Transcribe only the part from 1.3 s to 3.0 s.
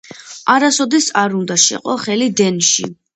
უნდა შეყო ხელი დენში.